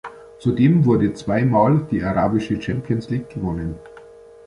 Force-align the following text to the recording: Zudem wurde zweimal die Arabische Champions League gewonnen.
Zudem 0.39 0.85
wurde 0.85 1.13
zweimal 1.13 1.87
die 1.91 2.01
Arabische 2.01 2.59
Champions 2.59 3.11
League 3.11 3.29
gewonnen. 3.29 3.77